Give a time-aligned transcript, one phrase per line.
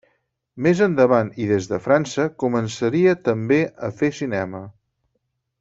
[0.67, 4.67] Més endavant i des de França, començaria també a fer cinema.